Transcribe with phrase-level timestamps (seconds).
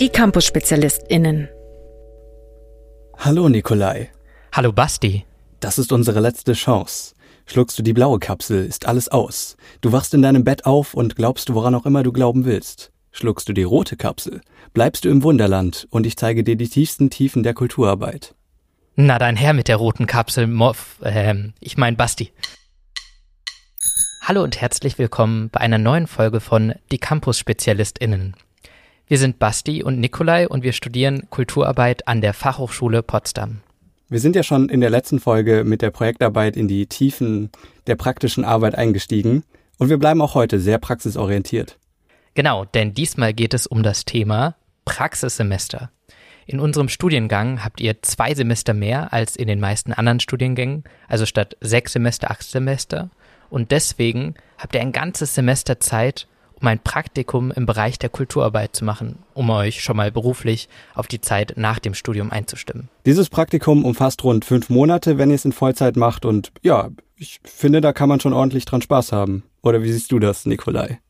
[0.00, 1.48] Die Campus-SpezialistInnen.
[3.18, 4.10] Hallo Nikolai.
[4.52, 5.26] Hallo Basti.
[5.60, 7.15] Das ist unsere letzte Chance.
[7.48, 9.56] Schluckst du die blaue Kapsel, ist alles aus.
[9.80, 12.90] Du wachst in deinem Bett auf und glaubst woran auch immer du glauben willst.
[13.12, 14.40] Schluckst du die rote Kapsel,
[14.74, 18.34] bleibst du im Wunderland und ich zeige dir die tiefsten Tiefen der Kulturarbeit.
[18.96, 22.32] Na dein Herr mit der roten Kapsel, Moff, ähm, ich mein Basti.
[24.22, 28.34] Hallo und herzlich willkommen bei einer neuen Folge von Die Campus-SpezialistInnen.
[29.06, 33.60] Wir sind Basti und Nikolai und wir studieren Kulturarbeit an der Fachhochschule Potsdam.
[34.08, 37.50] Wir sind ja schon in der letzten Folge mit der Projektarbeit in die Tiefen
[37.88, 39.42] der praktischen Arbeit eingestiegen
[39.78, 41.76] und wir bleiben auch heute sehr praxisorientiert.
[42.34, 45.90] Genau, denn diesmal geht es um das Thema Praxissemester.
[46.46, 51.26] In unserem Studiengang habt ihr zwei Semester mehr als in den meisten anderen Studiengängen, also
[51.26, 53.10] statt sechs Semester acht Semester.
[53.50, 56.28] Und deswegen habt ihr ein ganzes Semester Zeit,
[56.60, 61.06] um ein Praktikum im Bereich der Kulturarbeit zu machen, um euch schon mal beruflich auf
[61.06, 62.88] die Zeit nach dem Studium einzustimmen.
[63.04, 67.40] Dieses Praktikum umfasst rund fünf Monate, wenn ihr es in Vollzeit macht und ja, ich
[67.44, 69.42] finde, da kann man schon ordentlich dran Spaß haben.
[69.62, 71.00] Oder wie siehst du das, Nikolai?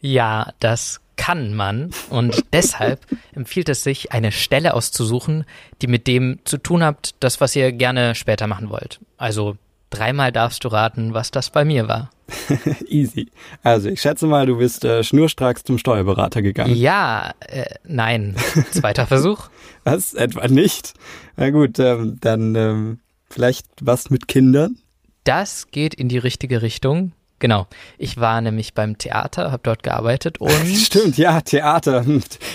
[0.00, 3.00] Ja, das kann man und deshalb
[3.34, 5.44] empfiehlt es sich, eine Stelle auszusuchen,
[5.82, 9.00] die mit dem zu tun habt, das, was ihr gerne später machen wollt.
[9.16, 9.56] Also
[9.90, 12.10] dreimal darfst du raten, was das bei mir war.
[12.88, 13.30] Easy.
[13.62, 16.74] Also ich schätze mal, du bist äh, schnurstracks zum Steuerberater gegangen.
[16.74, 18.36] Ja, äh, nein.
[18.72, 19.48] Zweiter Versuch.
[19.84, 20.14] Was?
[20.14, 20.94] Etwa nicht?
[21.36, 24.78] Na gut, ähm, dann ähm, vielleicht was mit Kindern?
[25.24, 27.12] Das geht in die richtige Richtung.
[27.38, 27.66] Genau.
[27.98, 30.66] Ich war nämlich beim Theater, habe dort gearbeitet und.
[30.74, 32.04] Stimmt, ja, Theater.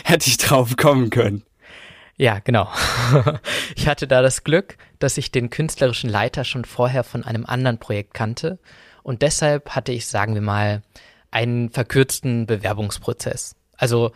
[0.03, 1.43] Hätte ich drauf kommen können.
[2.17, 2.69] Ja, genau.
[3.75, 7.79] Ich hatte da das Glück, dass ich den künstlerischen Leiter schon vorher von einem anderen
[7.79, 8.59] Projekt kannte
[9.03, 10.81] und deshalb hatte ich, sagen wir mal,
[11.31, 13.55] einen verkürzten Bewerbungsprozess.
[13.77, 14.11] Also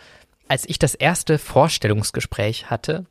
[0.47, 3.05] als ich das erste Vorstellungsgespräch hatte,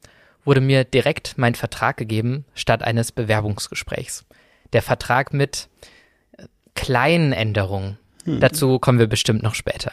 [0.45, 4.25] wurde mir direkt mein Vertrag gegeben statt eines Bewerbungsgesprächs.
[4.73, 5.69] Der Vertrag mit
[6.37, 7.99] äh, kleinen Änderungen.
[8.25, 8.41] Hm.
[8.41, 9.93] Dazu kommen wir bestimmt noch später.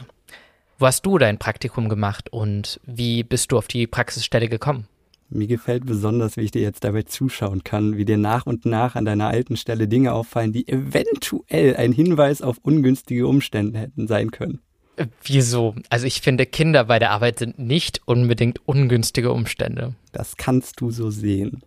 [0.77, 4.87] Wo hast du dein Praktikum gemacht und wie bist du auf die Praxisstelle gekommen?
[5.33, 8.95] Mir gefällt besonders, wie ich dir jetzt dabei zuschauen kann, wie dir nach und nach
[8.95, 14.31] an deiner alten Stelle Dinge auffallen, die eventuell ein Hinweis auf ungünstige Umstände hätten sein
[14.31, 14.59] können.
[14.97, 15.75] Äh, wieso?
[15.89, 19.95] Also ich finde, Kinder bei der Arbeit sind nicht unbedingt ungünstige Umstände.
[20.11, 21.63] Das kannst du so sehen.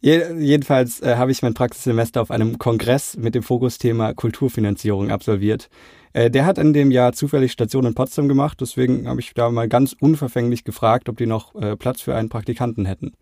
[0.00, 5.68] Jedenfalls äh, habe ich mein Praxissemester auf einem Kongress mit dem Fokusthema Kulturfinanzierung absolviert.
[6.12, 9.50] Äh, der hat in dem Jahr zufällig Station in Potsdam gemacht, deswegen habe ich da
[9.50, 13.12] mal ganz unverfänglich gefragt, ob die noch äh, Platz für einen Praktikanten hätten.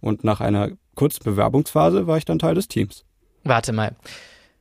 [0.00, 3.04] Und nach einer kurzen Bewerbungsphase war ich dann Teil des Teams.
[3.44, 3.94] Warte mal.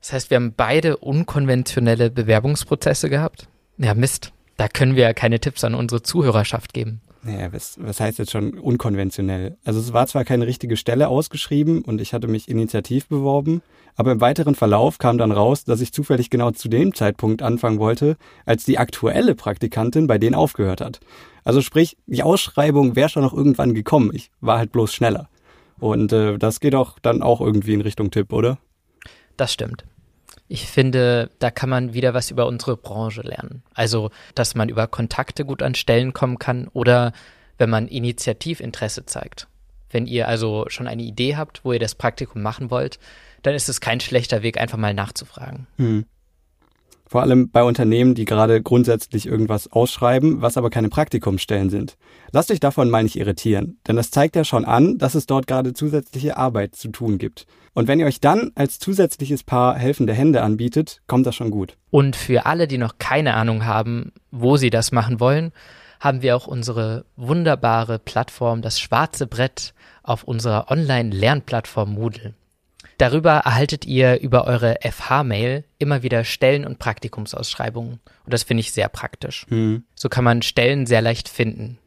[0.01, 3.47] Das heißt, wir haben beide unkonventionelle Bewerbungsprozesse gehabt?
[3.77, 4.31] Ja, Mist.
[4.57, 7.01] Da können wir ja keine Tipps an unsere Zuhörerschaft geben.
[7.22, 9.57] Naja, was, was heißt jetzt schon unkonventionell?
[9.66, 13.62] Also es war zwar keine richtige Stelle ausgeschrieben und ich hatte mich initiativ beworben,
[13.96, 17.80] aber im weiteren Verlauf kam dann raus, dass ich zufällig genau zu dem Zeitpunkt anfangen
[17.80, 18.16] wollte,
[18.46, 21.02] als die aktuelle Praktikantin bei denen aufgehört hat.
[21.44, 24.12] Also sprich, die Ausschreibung wäre schon noch irgendwann gekommen.
[24.13, 25.30] Ich war halt bloß schneller.
[25.80, 28.59] Und äh, das geht auch dann auch irgendwie in Richtung Tipp, oder?
[29.36, 29.84] Das stimmt.
[30.51, 33.61] Ich finde, da kann man wieder was über unsere Branche lernen.
[33.75, 37.13] Also, dass man über Kontakte gut an Stellen kommen kann oder
[37.59, 39.47] wenn man Initiativinteresse zeigt.
[39.91, 42.99] Wenn ihr also schon eine Idee habt, wo ihr das Praktikum machen wollt,
[43.43, 45.67] dann ist es kein schlechter Weg, einfach mal nachzufragen.
[45.77, 46.05] Hm.
[47.09, 51.97] Vor allem bei Unternehmen, die gerade grundsätzlich irgendwas ausschreiben, was aber keine Praktikumsstellen sind.
[52.31, 55.47] Lasst euch davon mal nicht irritieren, denn das zeigt ja schon an, dass es dort
[55.47, 57.47] gerade zusätzliche Arbeit zu tun gibt.
[57.73, 61.77] Und wenn ihr euch dann als zusätzliches Paar helfende Hände anbietet, kommt das schon gut.
[61.89, 65.51] Und für alle, die noch keine Ahnung haben, wo sie das machen wollen,
[66.00, 69.73] haben wir auch unsere wunderbare Plattform, das schwarze Brett,
[70.03, 72.35] auf unserer Online-Lernplattform Moodle.
[73.00, 77.94] Darüber erhaltet ihr über eure FH-Mail immer wieder Stellen- und Praktikumsausschreibungen.
[78.25, 79.46] Und das finde ich sehr praktisch.
[79.50, 79.84] Mhm.
[79.96, 81.78] So kann man Stellen sehr leicht finden.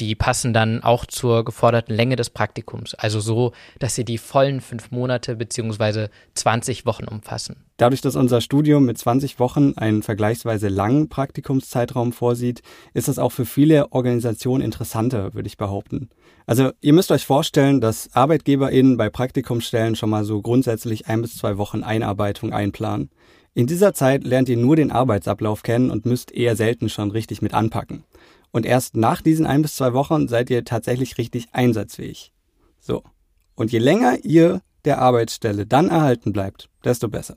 [0.00, 4.60] Die passen dann auch zur geforderten Länge des Praktikums, also so, dass sie die vollen
[4.60, 7.64] fünf Monate beziehungsweise 20 Wochen umfassen.
[7.76, 12.62] Dadurch, dass unser Studium mit 20 Wochen einen vergleichsweise langen Praktikumszeitraum vorsieht,
[12.92, 16.10] ist das auch für viele Organisationen interessanter, würde ich behaupten.
[16.46, 21.36] Also ihr müsst euch vorstellen, dass ArbeitgeberInnen bei Praktikumsstellen schon mal so grundsätzlich ein bis
[21.36, 23.10] zwei Wochen Einarbeitung einplanen.
[23.52, 27.42] In dieser Zeit lernt ihr nur den Arbeitsablauf kennen und müsst eher selten schon richtig
[27.42, 28.04] mit anpacken.
[28.52, 32.32] Und erst nach diesen ein bis zwei Wochen seid ihr tatsächlich richtig einsatzfähig.
[32.78, 33.02] So.
[33.56, 37.36] Und je länger ihr der Arbeitsstelle dann erhalten bleibt, desto besser.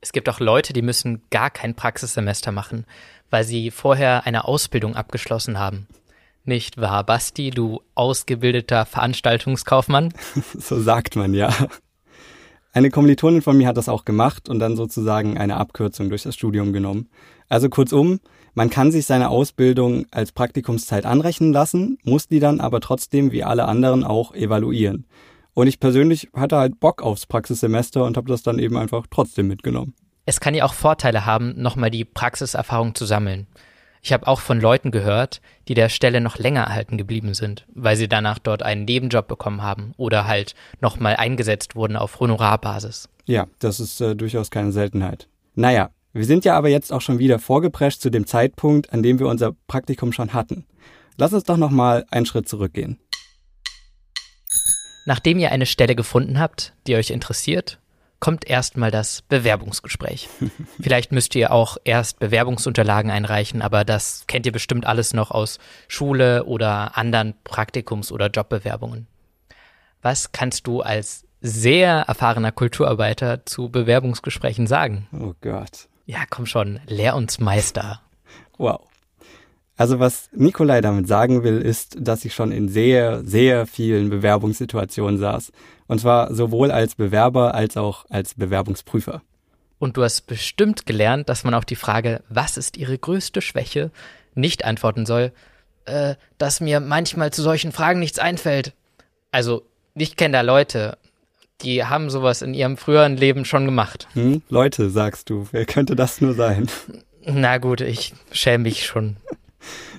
[0.00, 2.86] Es gibt auch Leute, die müssen gar kein Praxissemester machen,
[3.30, 5.86] weil sie vorher eine Ausbildung abgeschlossen haben.
[6.44, 10.12] Nicht wahr, Basti, du ausgebildeter Veranstaltungskaufmann?
[10.58, 11.52] so sagt man ja.
[12.72, 16.34] Eine Kommilitonin von mir hat das auch gemacht und dann sozusagen eine Abkürzung durch das
[16.34, 17.08] Studium genommen.
[17.48, 18.18] Also kurzum,
[18.54, 23.44] man kann sich seine Ausbildung als Praktikumszeit anrechnen lassen, muss die dann aber trotzdem wie
[23.44, 25.06] alle anderen auch evaluieren.
[25.54, 29.48] Und ich persönlich hatte halt Bock aufs Praxissemester und habe das dann eben einfach trotzdem
[29.48, 29.94] mitgenommen.
[30.24, 33.46] Es kann ja auch Vorteile haben, nochmal die Praxiserfahrung zu sammeln.
[34.04, 37.94] Ich habe auch von Leuten gehört, die der Stelle noch länger erhalten geblieben sind, weil
[37.94, 43.08] sie danach dort einen Nebenjob bekommen haben oder halt nochmal eingesetzt wurden auf Honorarbasis.
[43.26, 45.28] Ja, das ist äh, durchaus keine Seltenheit.
[45.54, 49.20] Naja, wir sind ja aber jetzt auch schon wieder vorgeprescht zu dem Zeitpunkt, an dem
[49.20, 50.66] wir unser Praktikum schon hatten.
[51.16, 52.98] Lass uns doch nochmal einen Schritt zurückgehen.
[55.06, 57.78] Nachdem ihr eine Stelle gefunden habt, die euch interessiert,
[58.22, 60.28] kommt erstmal das Bewerbungsgespräch.
[60.80, 65.58] Vielleicht müsst ihr auch erst Bewerbungsunterlagen einreichen, aber das kennt ihr bestimmt alles noch aus
[65.88, 69.08] Schule oder anderen Praktikums- oder Jobbewerbungen.
[70.02, 75.08] Was kannst du als sehr erfahrener Kulturarbeiter zu Bewerbungsgesprächen sagen?
[75.12, 75.88] Oh Gott.
[76.06, 78.02] Ja, komm schon, lehr uns Meister.
[78.56, 78.86] Wow.
[79.82, 85.18] Also was Nikolai damit sagen will, ist, dass ich schon in sehr, sehr vielen Bewerbungssituationen
[85.18, 85.50] saß.
[85.88, 89.22] Und zwar sowohl als Bewerber als auch als Bewerbungsprüfer.
[89.80, 93.90] Und du hast bestimmt gelernt, dass man auf die Frage, was ist ihre größte Schwäche,
[94.36, 95.32] nicht antworten soll,
[95.86, 98.74] äh, dass mir manchmal zu solchen Fragen nichts einfällt.
[99.32, 99.64] Also,
[99.96, 100.96] ich kenne da Leute,
[101.62, 104.06] die haben sowas in ihrem früheren Leben schon gemacht.
[104.12, 104.42] Hm?
[104.48, 106.68] Leute, sagst du, wer könnte das nur sein?
[107.24, 109.16] Na gut, ich schäme mich schon.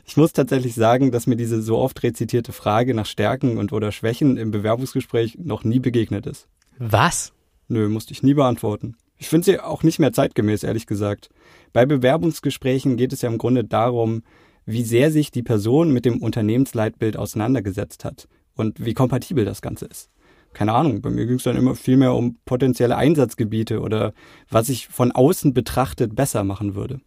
[0.06, 3.92] Ich muss tatsächlich sagen, dass mir diese so oft rezitierte Frage nach Stärken und oder
[3.92, 6.48] Schwächen im Bewerbungsgespräch noch nie begegnet ist.
[6.78, 7.34] Was?
[7.68, 8.96] Nö, musste ich nie beantworten.
[9.18, 11.30] Ich finde sie auch nicht mehr zeitgemäß, ehrlich gesagt.
[11.72, 14.24] Bei Bewerbungsgesprächen geht es ja im Grunde darum,
[14.66, 19.86] wie sehr sich die Person mit dem Unternehmensleitbild auseinandergesetzt hat und wie kompatibel das Ganze
[19.86, 20.10] ist.
[20.54, 24.14] Keine Ahnung, bei mir ging es dann immer viel mehr um potenzielle Einsatzgebiete oder
[24.50, 27.02] was ich von außen betrachtet besser machen würde.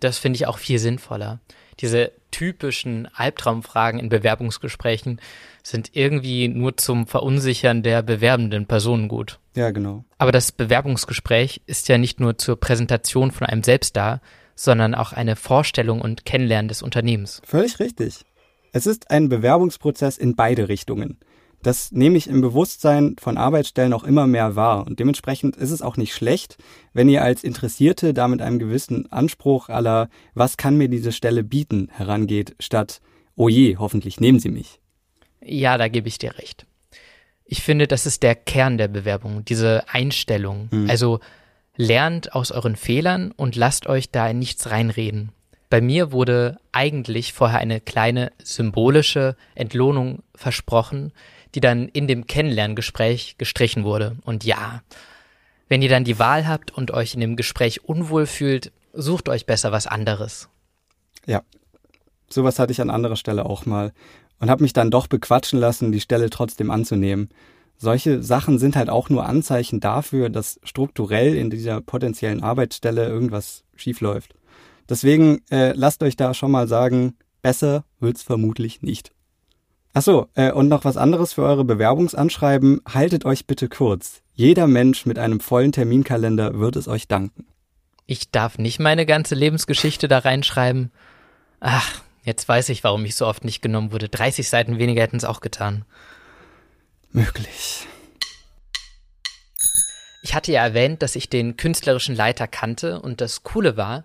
[0.00, 1.40] Das finde ich auch viel sinnvoller.
[1.80, 5.20] Diese typischen Albtraumfragen in Bewerbungsgesprächen
[5.62, 9.38] sind irgendwie nur zum Verunsichern der bewerbenden Personen gut.
[9.54, 10.04] Ja, genau.
[10.18, 14.20] Aber das Bewerbungsgespräch ist ja nicht nur zur Präsentation von einem selbst da,
[14.56, 17.40] sondern auch eine Vorstellung und Kennenlernen des Unternehmens.
[17.44, 18.24] Völlig richtig.
[18.72, 21.18] Es ist ein Bewerbungsprozess in beide Richtungen.
[21.64, 24.86] Das nehme ich im Bewusstsein von Arbeitsstellen auch immer mehr wahr.
[24.86, 26.58] Und dementsprechend ist es auch nicht schlecht,
[26.92, 31.42] wenn ihr als Interessierte da mit einem gewissen Anspruch aller, was kann mir diese Stelle
[31.42, 33.00] bieten, herangeht, statt,
[33.34, 34.78] oh je, hoffentlich nehmen Sie mich.
[35.42, 36.66] Ja, da gebe ich dir recht.
[37.46, 40.68] Ich finde, das ist der Kern der Bewerbung, diese Einstellung.
[40.70, 40.90] Mhm.
[40.90, 41.20] Also
[41.76, 45.30] lernt aus euren Fehlern und lasst euch da in nichts reinreden.
[45.70, 51.12] Bei mir wurde eigentlich vorher eine kleine symbolische Entlohnung versprochen,
[51.54, 54.16] die dann in dem Kennenlerngespräch gestrichen wurde.
[54.24, 54.82] Und ja,
[55.68, 59.46] wenn ihr dann die Wahl habt und euch in dem Gespräch unwohl fühlt, sucht euch
[59.46, 60.48] besser was anderes.
[61.26, 61.42] Ja,
[62.28, 63.92] sowas hatte ich an anderer Stelle auch mal
[64.40, 67.30] und habe mich dann doch bequatschen lassen, die Stelle trotzdem anzunehmen.
[67.76, 73.64] Solche Sachen sind halt auch nur Anzeichen dafür, dass strukturell in dieser potenziellen Arbeitsstelle irgendwas
[73.74, 74.34] schiefläuft.
[74.88, 79.10] Deswegen äh, lasst euch da schon mal sagen, besser wird's vermutlich nicht.
[79.92, 82.80] Ach so, äh, und noch was anderes für eure Bewerbungsanschreiben.
[82.92, 84.22] Haltet euch bitte kurz.
[84.32, 87.46] Jeder Mensch mit einem vollen Terminkalender wird es euch danken.
[88.06, 90.90] Ich darf nicht meine ganze Lebensgeschichte da reinschreiben.
[91.60, 94.08] Ach, jetzt weiß ich, warum ich so oft nicht genommen wurde.
[94.08, 95.84] 30 Seiten weniger hätten es auch getan.
[97.12, 97.86] Möglich.
[100.24, 104.04] Ich hatte ja erwähnt, dass ich den künstlerischen Leiter kannte und das Coole war,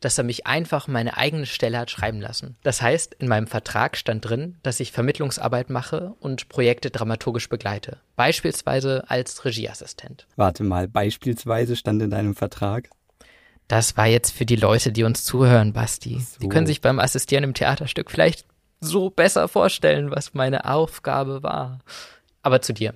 [0.00, 2.56] dass er mich einfach meine eigene Stelle hat schreiben lassen.
[2.62, 7.98] Das heißt, in meinem Vertrag stand drin, dass ich Vermittlungsarbeit mache und Projekte dramaturgisch begleite.
[8.16, 10.26] Beispielsweise als Regieassistent.
[10.36, 12.90] Warte mal, beispielsweise stand in deinem Vertrag?
[13.66, 16.20] Das war jetzt für die Leute, die uns zuhören, Basti.
[16.20, 16.40] So.
[16.40, 18.46] Die können sich beim Assistieren im Theaterstück vielleicht
[18.80, 21.80] so besser vorstellen, was meine Aufgabe war.
[22.42, 22.94] Aber zu dir.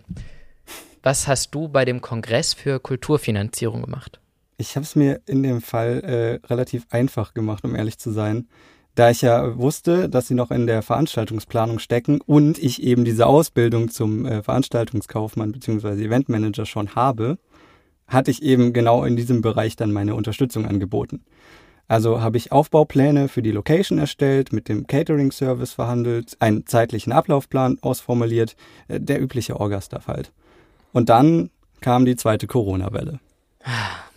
[1.03, 4.21] Was hast du bei dem Kongress für Kulturfinanzierung gemacht?
[4.57, 6.01] Ich habe es mir in dem Fall
[6.43, 8.49] äh, relativ einfach gemacht, um ehrlich zu sein.
[8.95, 13.27] Da ich ja wusste, dass sie noch in der Veranstaltungsplanung stecken und ich eben diese
[13.27, 16.05] Ausbildung zum äh, Veranstaltungskaufmann bzw.
[16.05, 17.39] Eventmanager schon habe,
[18.07, 21.25] hatte ich eben genau in diesem Bereich dann meine Unterstützung angeboten.
[21.89, 27.79] Also habe ich Aufbaupläne für die Location erstellt, mit dem Catering-Service verhandelt, einen zeitlichen Ablaufplan
[27.81, 28.57] ausformuliert,
[28.89, 30.33] äh, der übliche Orga-Stuff halt.
[30.93, 33.21] Und dann kam die zweite Corona-Welle.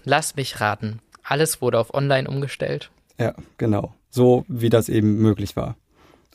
[0.05, 1.00] Lass mich raten.
[1.24, 2.91] Alles wurde auf Online umgestellt.
[3.19, 3.93] Ja, genau.
[4.09, 5.75] So wie das eben möglich war.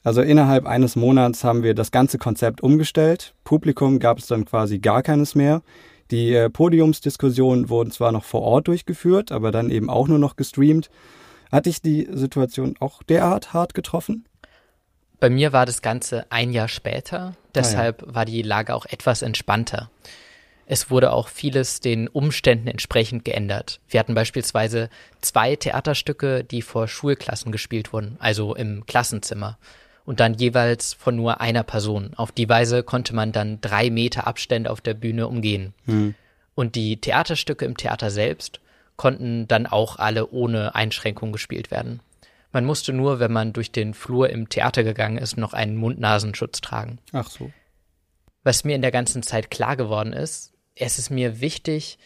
[0.03, 3.35] Also innerhalb eines Monats haben wir das ganze Konzept umgestellt.
[3.45, 5.63] Publikum gab es dann quasi gar keines mehr.
[6.11, 10.37] Die äh, Podiumsdiskussionen wurden zwar noch vor Ort durchgeführt, aber dann eben auch nur noch
[10.37, 10.91] gestreamt.
[11.53, 14.25] Hat dich die Situation auch derart hart getroffen?
[15.21, 18.15] Bei mir war das Ganze ein Jahr später, deshalb ah, ja.
[18.15, 19.91] war die Lage auch etwas entspannter.
[20.73, 23.81] Es wurde auch vieles den Umständen entsprechend geändert.
[23.89, 24.89] Wir hatten beispielsweise
[25.21, 29.59] zwei Theaterstücke, die vor Schulklassen gespielt wurden, also im Klassenzimmer.
[30.05, 32.13] Und dann jeweils von nur einer Person.
[32.15, 35.75] Auf die Weise konnte man dann drei Meter Abstände auf der Bühne umgehen.
[35.87, 36.15] Hm.
[36.55, 38.61] Und die Theaterstücke im Theater selbst
[38.95, 41.99] konnten dann auch alle ohne Einschränkung gespielt werden.
[42.53, 46.61] Man musste nur, wenn man durch den Flur im Theater gegangen ist, noch einen Mund-Nasenschutz
[46.61, 47.01] tragen.
[47.13, 47.51] Ach so.
[48.45, 50.50] Was mir in der ganzen Zeit klar geworden ist,
[50.81, 51.99] es ist mir wichtig,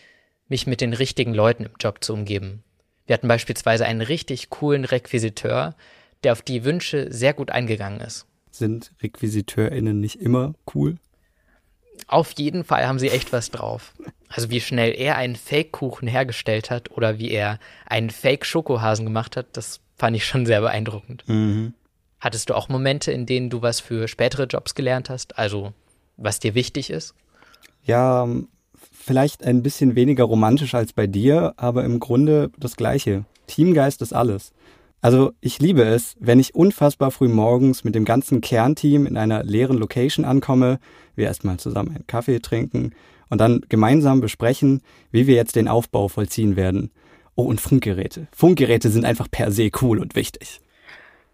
[0.49, 2.62] mich mit den richtigen Leuten im Job zu umgeben.
[3.07, 5.75] Wir hatten beispielsweise einen richtig coolen Requisiteur,
[6.23, 8.26] der auf die Wünsche sehr gut eingegangen ist.
[8.50, 10.97] Sind RequisiteurInnen nicht immer cool?
[12.07, 13.95] Auf jeden Fall haben sie echt was drauf.
[14.28, 19.57] Also wie schnell er einen Fake-Kuchen hergestellt hat oder wie er einen Fake-Schokohasen gemacht hat,
[19.57, 21.25] das fand ich schon sehr beeindruckend.
[21.28, 21.75] Mhm.
[22.21, 25.38] Hattest du auch Momente, in denen du was für spätere Jobs gelernt hast?
[25.38, 25.73] Also
[26.16, 27.14] was dir wichtig ist?
[27.85, 28.26] Ja,
[29.04, 33.25] vielleicht ein bisschen weniger romantisch als bei dir, aber im Grunde das Gleiche.
[33.46, 34.52] Teamgeist ist alles.
[35.00, 39.44] Also ich liebe es, wenn ich unfassbar früh morgens mit dem ganzen Kernteam in einer
[39.44, 40.78] leeren Location ankomme,
[41.14, 42.92] wir erstmal zusammen einen Kaffee trinken
[43.28, 44.80] und dann gemeinsam besprechen,
[45.11, 46.90] wie wir jetzt den Aufbau vollziehen werden.
[47.34, 48.28] Oh, und Funkgeräte.
[48.32, 50.61] Funkgeräte sind einfach per se cool und wichtig.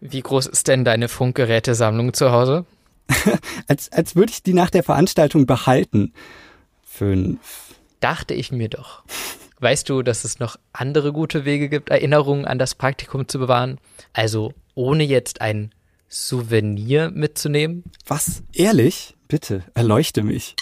[0.01, 2.65] Wie groß ist denn deine Funkgerätesammlung zu Hause?
[3.67, 6.13] als, als würde ich die nach der Veranstaltung behalten.
[6.93, 7.75] Fünf.
[7.99, 9.03] Dachte ich mir doch.
[9.59, 13.79] Weißt du, dass es noch andere gute Wege gibt, Erinnerungen an das Praktikum zu bewahren?
[14.11, 15.73] Also ohne jetzt ein
[16.09, 17.85] Souvenir mitzunehmen?
[18.05, 18.43] Was?
[18.53, 19.15] Ehrlich?
[19.27, 20.55] Bitte, erleuchte mich.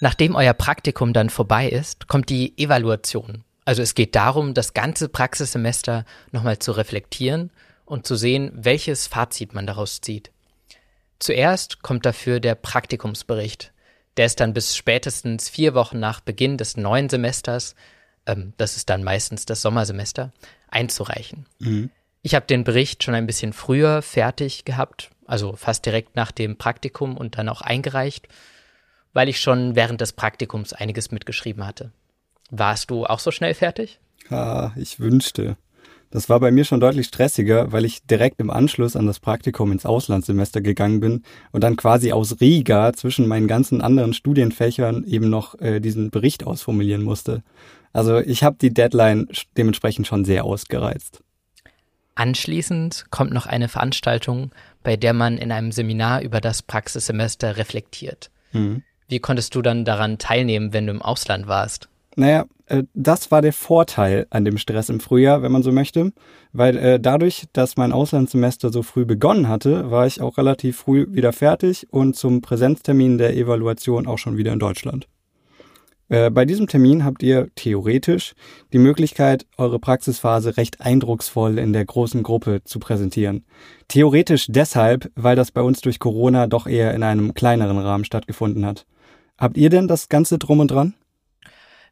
[0.00, 3.42] Nachdem euer Praktikum dann vorbei ist, kommt die Evaluation.
[3.64, 7.50] Also es geht darum, das ganze Praxissemester nochmal zu reflektieren
[7.84, 10.30] und zu sehen, welches Fazit man daraus zieht.
[11.18, 13.72] Zuerst kommt dafür der Praktikumsbericht.
[14.16, 17.74] Der ist dann bis spätestens vier Wochen nach Beginn des neuen Semesters,
[18.26, 20.32] ähm, das ist dann meistens das Sommersemester,
[20.68, 21.46] einzureichen.
[21.58, 21.90] Mhm.
[22.22, 26.56] Ich habe den Bericht schon ein bisschen früher fertig gehabt, also fast direkt nach dem
[26.56, 28.26] Praktikum und dann auch eingereicht,
[29.12, 31.92] weil ich schon während des Praktikums einiges mitgeschrieben hatte.
[32.50, 34.00] Warst du auch so schnell fertig?
[34.28, 35.56] Ah, ich wünschte.
[36.10, 39.72] Das war bei mir schon deutlich stressiger, weil ich direkt im Anschluss an das Praktikum
[39.72, 41.22] ins Auslandssemester gegangen bin
[41.52, 46.46] und dann quasi aus Riga zwischen meinen ganzen anderen Studienfächern eben noch äh, diesen Bericht
[46.46, 47.42] ausformulieren musste.
[47.92, 51.22] Also ich habe die Deadline dementsprechend schon sehr ausgereizt.
[52.14, 54.50] Anschließend kommt noch eine Veranstaltung,
[54.82, 58.30] bei der man in einem Seminar über das Praxissemester reflektiert.
[58.52, 58.82] Mhm.
[59.08, 61.88] Wie konntest du dann daran teilnehmen, wenn du im Ausland warst?
[62.16, 62.46] Naja,
[62.94, 66.12] das war der Vorteil an dem Stress im Frühjahr, wenn man so möchte,
[66.52, 71.06] weil äh, dadurch, dass mein Auslandssemester so früh begonnen hatte, war ich auch relativ früh
[71.10, 75.06] wieder fertig und zum Präsenztermin der Evaluation auch schon wieder in Deutschland.
[76.08, 78.34] Äh, bei diesem Termin habt ihr theoretisch
[78.72, 83.44] die Möglichkeit, eure Praxisphase recht eindrucksvoll in der großen Gruppe zu präsentieren.
[83.88, 88.64] Theoretisch deshalb, weil das bei uns durch Corona doch eher in einem kleineren Rahmen stattgefunden
[88.64, 88.86] hat.
[89.38, 90.94] Habt ihr denn das Ganze drum und dran?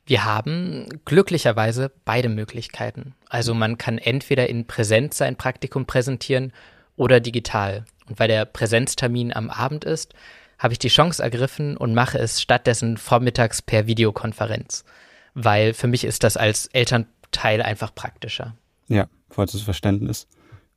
[0.07, 3.15] Wir haben glücklicherweise beide Möglichkeiten.
[3.29, 6.53] Also man kann entweder in Präsenz sein Praktikum präsentieren
[6.97, 7.85] oder digital.
[8.09, 10.15] Und weil der Präsenztermin am Abend ist,
[10.59, 14.85] habe ich die Chance ergriffen und mache es stattdessen vormittags per Videokonferenz.
[15.33, 18.55] Weil für mich ist das als Elternteil einfach praktischer.
[18.89, 20.29] Ja, vollstes Verständnis.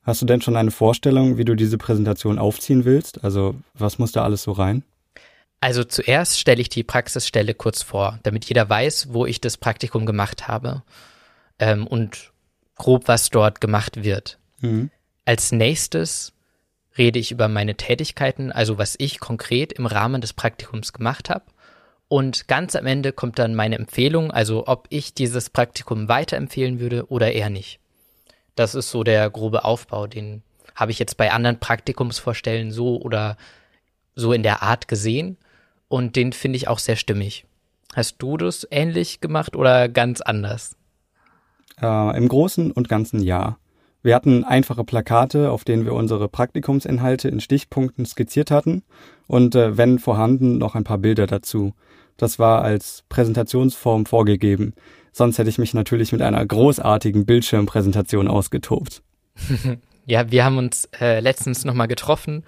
[0.03, 3.25] Hast du denn schon eine Vorstellung, wie du diese Präsentation aufziehen willst?
[3.25, 4.83] Also was muss da alles so rein?
[5.59, 10.05] Also zuerst stelle ich die Praxisstelle kurz vor, damit jeder weiß, wo ich das Praktikum
[10.05, 10.83] gemacht habe
[11.57, 12.31] ähm, und
[12.75, 14.37] grob, was dort gemacht wird.
[14.61, 14.91] Mhm.
[15.25, 16.33] Als nächstes
[16.97, 21.45] rede ich über meine Tätigkeiten, also was ich konkret im Rahmen des Praktikums gemacht habe.
[22.07, 27.07] Und ganz am Ende kommt dann meine Empfehlung, also ob ich dieses Praktikum weiterempfehlen würde
[27.07, 27.79] oder eher nicht.
[28.55, 33.37] Das ist so der grobe Aufbau, den habe ich jetzt bei anderen Praktikumsvorstellen so oder
[34.15, 35.37] so in der Art gesehen
[35.87, 37.45] und den finde ich auch sehr stimmig.
[37.95, 40.75] Hast du das ähnlich gemacht oder ganz anders?
[41.81, 43.57] Äh, Im Großen und Ganzen ja.
[44.03, 48.83] Wir hatten einfache Plakate, auf denen wir unsere Praktikumsinhalte in Stichpunkten skizziert hatten
[49.27, 51.73] und äh, wenn vorhanden noch ein paar Bilder dazu.
[52.15, 54.73] Das war als Präsentationsform vorgegeben.
[55.11, 59.01] Sonst hätte ich mich natürlich mit einer großartigen Bildschirmpräsentation ausgetobt.
[60.05, 62.43] ja, wir haben uns äh, letztens nochmal getroffen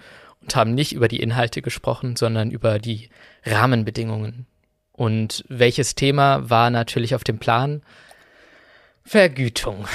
[0.56, 3.10] haben nicht über die Inhalte gesprochen, sondern über die
[3.44, 4.46] Rahmenbedingungen.
[4.92, 7.82] Und welches Thema war natürlich auf dem Plan?
[9.04, 9.86] Vergütung.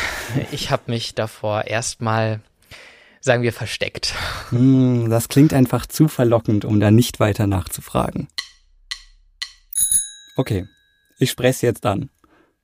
[0.52, 2.42] Ich habe mich davor erstmal,
[3.22, 4.16] sagen wir, versteckt.
[4.50, 8.28] Hm, das klingt einfach zu verlockend, um da nicht weiter nachzufragen.
[10.36, 10.66] Okay,
[11.20, 12.10] ich spreche jetzt an.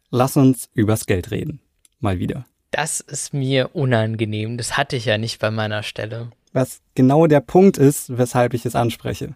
[0.10, 1.62] Lass uns übers Geld reden.
[2.00, 2.46] Mal wieder.
[2.72, 4.58] Das ist mir unangenehm.
[4.58, 6.32] Das hatte ich ja nicht bei meiner Stelle.
[6.54, 9.36] Was genau der Punkt ist, weshalb ich es anspreche.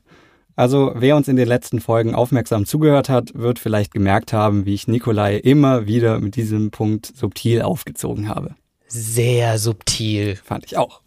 [0.55, 4.74] Also wer uns in den letzten Folgen aufmerksam zugehört hat, wird vielleicht gemerkt haben, wie
[4.74, 8.55] ich Nikolai immer wieder mit diesem Punkt subtil aufgezogen habe.
[8.88, 10.36] Sehr subtil.
[10.38, 11.01] Fand ich auch.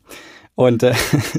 [0.54, 0.92] Und äh,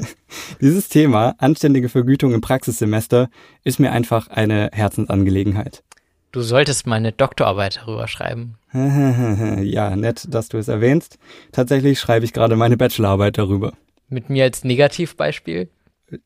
[0.60, 3.28] dieses Thema, anständige Vergütung im Praxissemester,
[3.64, 5.84] ist mir einfach eine Herzensangelegenheit.
[6.32, 8.56] Du solltest mal eine Doktorarbeit darüber schreiben.
[8.72, 11.18] ja, nett, dass du es erwähnst.
[11.52, 13.74] Tatsächlich schreibe ich gerade meine Bachelorarbeit darüber.
[14.10, 15.70] Mit mir als Negativbeispiel?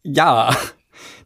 [0.02, 0.56] Ja,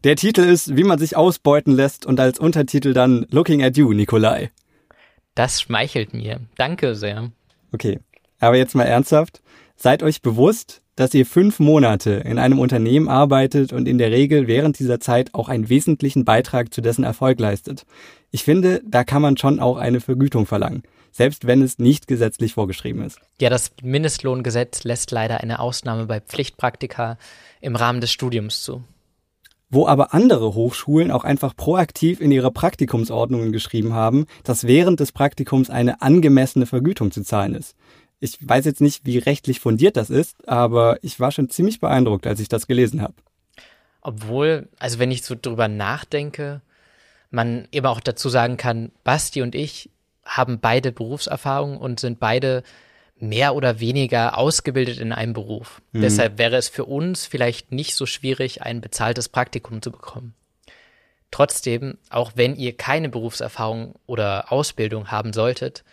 [0.03, 3.93] der Titel ist Wie man sich ausbeuten lässt und als Untertitel dann Looking at You,
[3.93, 4.51] Nikolai.
[5.35, 6.41] Das schmeichelt mir.
[6.57, 7.31] Danke sehr.
[7.71, 7.99] Okay,
[8.39, 9.41] aber jetzt mal ernsthaft.
[9.75, 14.47] Seid euch bewusst, dass ihr fünf Monate in einem Unternehmen arbeitet und in der Regel
[14.47, 17.85] während dieser Zeit auch einen wesentlichen Beitrag zu dessen Erfolg leistet.
[18.31, 22.53] Ich finde, da kann man schon auch eine Vergütung verlangen, selbst wenn es nicht gesetzlich
[22.53, 23.19] vorgeschrieben ist.
[23.39, 27.17] Ja, das Mindestlohngesetz lässt leider eine Ausnahme bei Pflichtpraktika
[27.61, 28.83] im Rahmen des Studiums zu
[29.69, 35.11] wo aber andere Hochschulen auch einfach proaktiv in ihre Praktikumsordnungen geschrieben haben, dass während des
[35.11, 37.75] Praktikums eine angemessene Vergütung zu zahlen ist.
[38.19, 42.27] Ich weiß jetzt nicht, wie rechtlich fundiert das ist, aber ich war schon ziemlich beeindruckt,
[42.27, 43.13] als ich das gelesen habe.
[44.01, 46.61] Obwohl, also wenn ich so drüber nachdenke,
[47.31, 49.89] man eben auch dazu sagen kann, Basti und ich
[50.29, 52.63] haben beide Berufserfahrung und sind beide
[53.17, 55.81] mehr oder weniger ausgebildet in einem Beruf.
[55.91, 56.01] Mhm.
[56.01, 60.33] Deshalb wäre es für uns vielleicht nicht so schwierig, ein bezahltes Praktikum zu bekommen.
[61.31, 65.83] Trotzdem, auch wenn ihr keine Berufserfahrung oder Ausbildung haben solltet,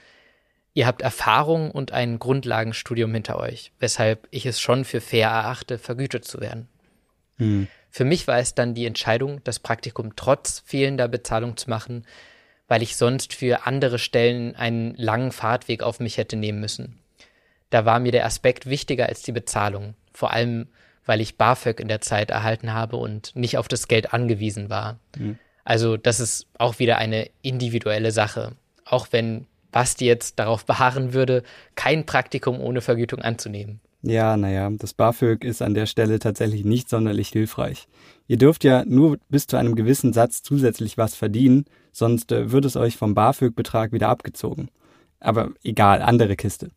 [0.72, 5.79] ihr habt Erfahrung und ein Grundlagenstudium hinter euch, weshalb ich es schon für fair erachte,
[5.79, 6.68] vergütet zu werden.
[7.38, 7.68] Mhm.
[7.90, 12.07] Für mich war es dann die Entscheidung, das Praktikum trotz fehlender Bezahlung zu machen,
[12.68, 16.98] weil ich sonst für andere Stellen einen langen Fahrtweg auf mich hätte nehmen müssen
[17.70, 19.94] da war mir der Aspekt wichtiger als die Bezahlung.
[20.12, 20.68] Vor allem,
[21.05, 24.98] weil ich BAföG in der Zeit erhalten habe und nicht auf das Geld angewiesen war.
[25.16, 25.38] Mhm.
[25.64, 28.52] Also das ist auch wieder eine individuelle Sache.
[28.85, 31.42] Auch wenn Basti jetzt darauf beharren würde,
[31.74, 33.81] kein Praktikum ohne Vergütung anzunehmen.
[34.02, 37.88] Ja, naja, das BAföG ist an der Stelle tatsächlich nicht sonderlich hilfreich.
[38.28, 42.64] Ihr dürft ja nur bis zu einem gewissen Satz zusätzlich was verdienen, sonst äh, wird
[42.64, 44.68] es euch vom BAföG-Betrag wieder abgezogen.
[45.20, 46.70] Aber egal, andere Kiste.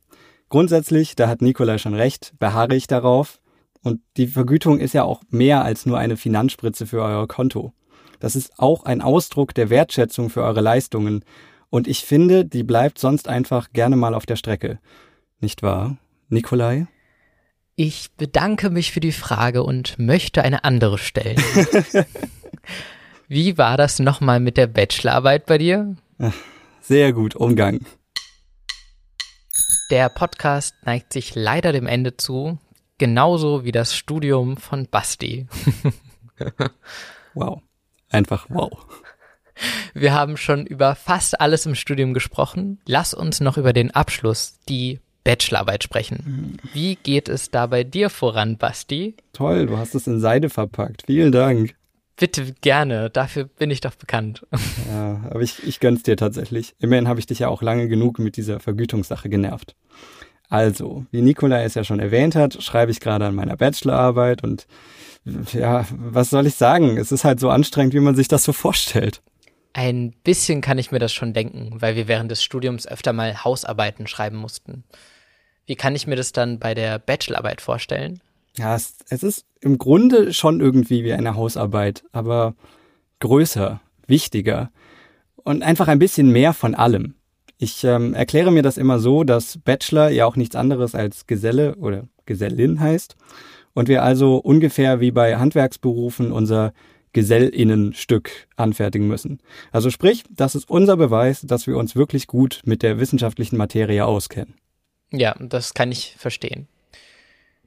[0.50, 3.40] Grundsätzlich, da hat Nikolai schon recht, beharre ich darauf.
[3.82, 7.74] Und die Vergütung ist ja auch mehr als nur eine Finanzspritze für euer Konto.
[8.20, 11.24] Das ist auch ein Ausdruck der Wertschätzung für eure Leistungen.
[11.70, 14.80] Und ich finde, die bleibt sonst einfach gerne mal auf der Strecke.
[15.40, 16.88] Nicht wahr, Nikolai?
[17.82, 21.42] Ich bedanke mich für die Frage und möchte eine andere stellen.
[23.30, 25.96] Wie war das nochmal mit der Bachelorarbeit bei dir?
[26.82, 27.80] Sehr gut, Umgang.
[29.92, 32.60] Der Podcast neigt sich leider dem Ende zu,
[32.98, 35.48] genauso wie das Studium von Basti.
[37.34, 37.62] wow.
[38.10, 38.74] Einfach wow.
[39.94, 42.82] Wir haben schon über fast alles im Studium gesprochen.
[42.86, 46.60] Lass uns noch über den Abschluss, die Bachelorarbeit sprechen.
[46.74, 49.16] Wie geht es da bei dir voran, Basti?
[49.34, 51.04] Toll, du hast es in Seide verpackt.
[51.06, 51.76] Vielen Dank.
[52.18, 54.46] Bitte gerne, dafür bin ich doch bekannt.
[54.90, 56.76] Ja, aber ich, ich gönn's dir tatsächlich.
[56.80, 59.76] Immerhin habe ich dich ja auch lange genug mit dieser Vergütungssache genervt.
[60.50, 64.68] Also, wie Nikolai es ja schon erwähnt hat, schreibe ich gerade an meiner Bachelorarbeit und
[65.54, 66.98] ja, was soll ich sagen?
[66.98, 69.22] Es ist halt so anstrengend, wie man sich das so vorstellt.
[69.74, 73.44] Ein bisschen kann ich mir das schon denken, weil wir während des Studiums öfter mal
[73.44, 74.84] Hausarbeiten schreiben mussten.
[75.66, 78.22] Wie kann ich mir das dann bei der Bachelorarbeit vorstellen?
[78.58, 82.56] Ja, es, es ist im Grunde schon irgendwie wie eine Hausarbeit, aber
[83.20, 84.72] größer, wichtiger
[85.36, 87.14] und einfach ein bisschen mehr von allem.
[87.58, 91.76] Ich ähm, erkläre mir das immer so, dass Bachelor ja auch nichts anderes als Geselle
[91.76, 93.16] oder Gesellin heißt
[93.74, 96.74] und wir also ungefähr wie bei Handwerksberufen unser
[97.20, 99.40] Gesellinnenstück anfertigen müssen.
[99.72, 104.06] Also sprich, das ist unser Beweis, dass wir uns wirklich gut mit der wissenschaftlichen Materie
[104.06, 104.54] auskennen.
[105.12, 106.68] Ja, das kann ich verstehen.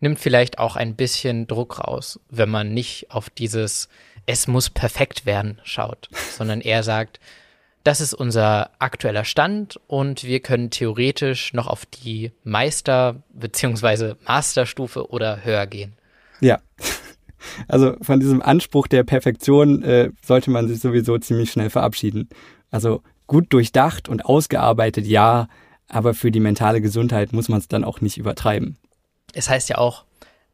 [0.01, 3.89] Nimmt vielleicht auch ein bisschen Druck raus, wenn man nicht auf dieses
[4.25, 7.21] es muss perfekt werden schaut, sondern eher sagt,
[7.85, 14.15] das ist unser aktueller Stand und wir können theoretisch noch auf die Meister- bzw.
[14.25, 15.95] Masterstufe oder höher gehen.
[16.41, 16.61] Ja.
[17.69, 22.29] Also von diesem Anspruch der Perfektion äh, sollte man sich sowieso ziemlich schnell verabschieden.
[22.71, 25.49] Also gut durchdacht und ausgearbeitet, ja,
[25.89, 28.77] aber für die mentale Gesundheit muss man es dann auch nicht übertreiben.
[29.35, 30.05] Es heißt ja auch,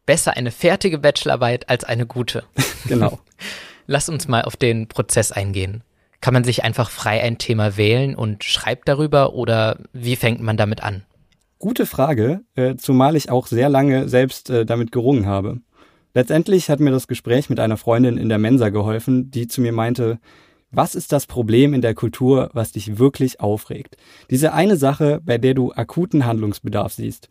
[0.06, 2.44] besser eine fertige Bachelorarbeit als eine gute.
[2.88, 3.18] genau.
[3.86, 5.82] Lass uns mal auf den Prozess eingehen.
[6.20, 10.56] Kann man sich einfach frei ein Thema wählen und schreibt darüber oder wie fängt man
[10.56, 11.04] damit an?
[11.58, 15.60] Gute Frage, äh, zumal ich auch sehr lange selbst äh, damit gerungen habe.
[16.18, 19.70] Letztendlich hat mir das Gespräch mit einer Freundin in der Mensa geholfen, die zu mir
[19.70, 20.18] meinte,
[20.72, 23.96] was ist das Problem in der Kultur, was dich wirklich aufregt?
[24.28, 27.28] Diese eine Sache, bei der du akuten Handlungsbedarf siehst.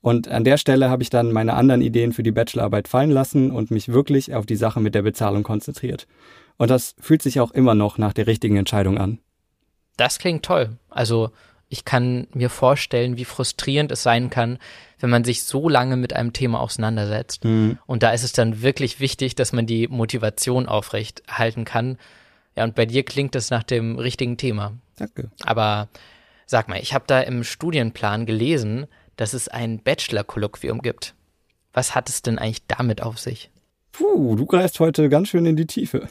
[0.00, 3.50] Und an der Stelle habe ich dann meine anderen Ideen für die Bachelorarbeit fallen lassen
[3.50, 6.06] und mich wirklich auf die Sache mit der Bezahlung konzentriert.
[6.56, 9.18] Und das fühlt sich auch immer noch nach der richtigen Entscheidung an.
[9.96, 10.78] Das klingt toll.
[10.88, 11.30] Also
[11.72, 14.58] ich kann mir vorstellen, wie frustrierend es sein kann,
[14.98, 17.44] wenn man sich so lange mit einem Thema auseinandersetzt.
[17.44, 17.78] Mhm.
[17.86, 21.96] Und da ist es dann wirklich wichtig, dass man die Motivation aufrecht halten kann.
[22.56, 24.72] Ja, und bei dir klingt es nach dem richtigen Thema.
[24.96, 25.30] Danke.
[25.44, 25.88] Aber
[26.44, 31.14] sag mal, ich habe da im Studienplan gelesen, dass es ein Bachelor-Kolloquium gibt.
[31.72, 33.52] Was hat es denn eigentlich damit auf sich?
[33.92, 36.08] Puh, du greifst heute ganz schön in die Tiefe.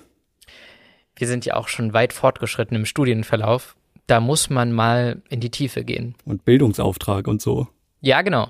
[1.18, 3.76] Wir sind ja auch schon weit fortgeschritten im Studienverlauf.
[4.10, 6.16] Da muss man mal in die Tiefe gehen.
[6.26, 7.68] Und Bildungsauftrag und so.
[8.02, 8.50] Ja, genau.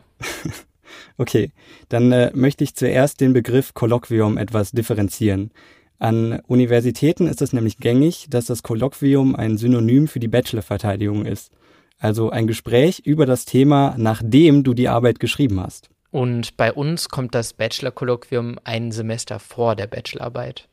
[1.17, 1.51] okay,
[1.89, 5.51] dann äh, möchte ich zuerst den Begriff Kolloquium etwas differenzieren.
[5.97, 11.51] An Universitäten ist es nämlich gängig, dass das Kolloquium ein Synonym für die Bachelorverteidigung ist.
[11.97, 15.89] Also ein Gespräch über das Thema, nachdem du die Arbeit geschrieben hast.
[16.09, 20.69] Und bei uns kommt das Bachelor-Kolloquium ein Semester vor der Bachelorarbeit.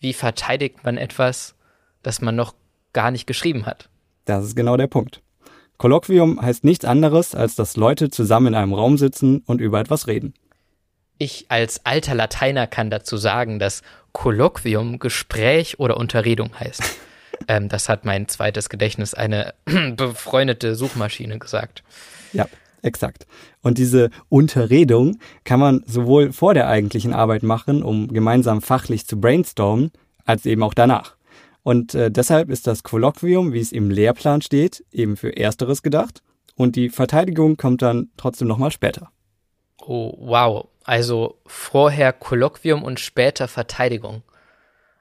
[0.00, 1.54] Wie verteidigt man etwas,
[2.02, 2.54] das man noch
[2.94, 3.90] gar nicht geschrieben hat?
[4.28, 5.22] Das ist genau der Punkt.
[5.78, 10.06] Kolloquium heißt nichts anderes, als dass Leute zusammen in einem Raum sitzen und über etwas
[10.06, 10.34] reden.
[11.16, 16.82] Ich als alter Lateiner kann dazu sagen, dass Kolloquium Gespräch oder Unterredung heißt.
[17.46, 19.54] Ähm, das hat mein zweites Gedächtnis, eine
[19.96, 21.84] befreundete Suchmaschine gesagt.
[22.32, 22.46] Ja,
[22.82, 23.28] exakt.
[23.62, 29.20] Und diese Unterredung kann man sowohl vor der eigentlichen Arbeit machen, um gemeinsam fachlich zu
[29.20, 29.92] brainstormen,
[30.24, 31.14] als eben auch danach.
[31.68, 36.22] Und äh, deshalb ist das Kolloquium, wie es im Lehrplan steht, eben für Ersteres gedacht.
[36.54, 39.10] Und die Verteidigung kommt dann trotzdem nochmal später.
[39.82, 40.68] Oh, wow.
[40.84, 44.22] Also vorher Kolloquium und später Verteidigung.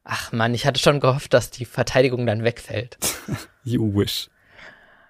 [0.03, 2.97] Ach man, ich hatte schon gehofft, dass die Verteidigung dann wegfällt.
[3.63, 4.29] you wish.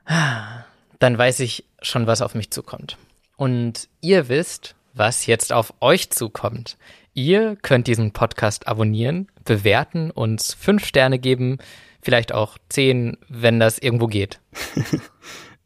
[0.06, 2.98] Dann weiß ich schon, was auf mich zukommt.
[3.36, 6.78] Und ihr wisst, was jetzt auf euch zukommt.
[7.18, 11.58] Ihr könnt diesen Podcast abonnieren, bewerten, uns fünf Sterne geben,
[12.00, 14.40] vielleicht auch zehn, wenn das irgendwo geht.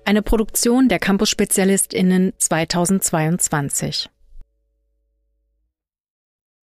[0.04, 4.10] Eine Produktion der Campus-SpezialistInnen 2022.